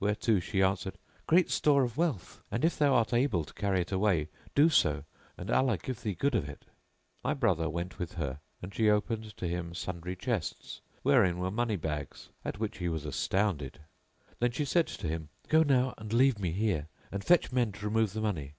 whereto 0.00 0.40
she 0.40 0.60
answered, 0.60 0.98
"Great 1.28 1.48
store 1.48 1.84
of 1.84 1.96
wealth, 1.96 2.42
and 2.50 2.64
if 2.64 2.76
thou 2.76 2.92
art 2.94 3.12
able 3.14 3.44
to 3.44 3.54
carry 3.54 3.80
it 3.82 3.92
away, 3.92 4.26
do 4.52 4.68
so 4.68 5.04
and 5.38 5.48
Allah 5.48 5.78
give 5.78 6.02
thee 6.02 6.12
good 6.16 6.34
of 6.34 6.48
it" 6.48 6.64
My 7.22 7.34
brother 7.34 7.70
went 7.70 7.96
with 8.00 8.14
her 8.14 8.40
and 8.60 8.74
she 8.74 8.90
opened 8.90 9.36
to 9.36 9.46
him 9.46 9.74
sundry 9.76 10.16
chests 10.16 10.80
wherein 11.04 11.38
were 11.38 11.52
money 11.52 11.76
bags, 11.76 12.30
at 12.44 12.58
which 12.58 12.78
he 12.78 12.88
was 12.88 13.04
astounded; 13.06 13.78
then 14.40 14.50
she 14.50 14.64
said 14.64 14.88
to 14.88 15.06
him, 15.06 15.28
"Go 15.46 15.62
now 15.62 15.94
and 15.98 16.12
leave 16.12 16.40
me 16.40 16.50
here, 16.50 16.88
and 17.12 17.22
fetch 17.22 17.52
men 17.52 17.70
to 17.70 17.84
remove 17.84 18.12
the 18.12 18.20
money." 18.20 18.54